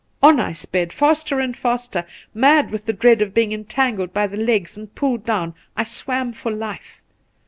[0.23, 4.35] On I sped, faster and faster, mad with the dread of being entangled by the
[4.41, 7.03] legs and pulled down— I swam for life.